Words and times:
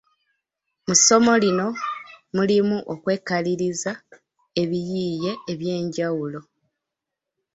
Mu 0.85 0.93
ssomo 0.99 1.33
lino 1.43 1.67
mulimu 2.35 2.77
okwekaliriza 2.93 3.91
ebiyiiye 4.61 5.31
eby’enjawulo. 5.51 6.39